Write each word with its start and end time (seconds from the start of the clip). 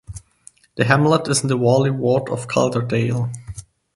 The 0.77 0.85
hamlet 0.85 1.27
is 1.27 1.43
in 1.43 1.47
the 1.49 1.57
Warley 1.57 1.91
ward 1.91 2.27
of 2.29 2.47
Calderdale. 2.47 3.31